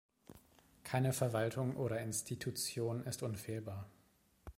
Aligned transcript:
Keine 0.83 1.13
Verwaltung 1.13 1.75
oder 1.77 1.99
Institution 2.01 3.03
ist 3.05 3.21
unfehlbar. 3.21 3.87